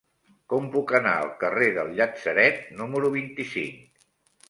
[0.53, 4.05] Com puc anar al carrer del Llatzeret número vint-i-cinc?